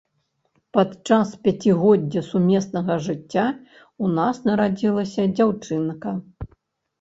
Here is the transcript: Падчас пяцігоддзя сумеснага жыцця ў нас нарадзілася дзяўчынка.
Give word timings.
Падчас 0.75 1.33
пяцігоддзя 1.43 2.23
сумеснага 2.29 2.95
жыцця 3.09 3.43
ў 3.49 4.05
нас 4.17 4.35
нарадзілася 4.51 5.27
дзяўчынка. 5.37 6.17